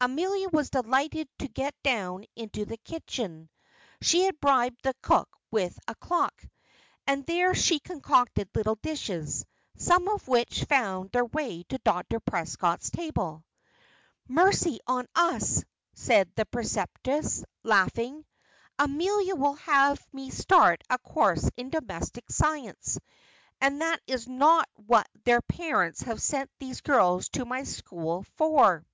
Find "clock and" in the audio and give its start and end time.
5.94-7.24